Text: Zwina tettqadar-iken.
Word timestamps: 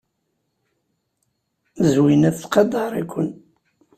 Zwina 1.91 2.29
tettqadar-iken. 2.35 3.29